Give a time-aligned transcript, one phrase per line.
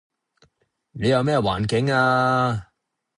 [0.93, 2.69] 你又咩嘢環境呀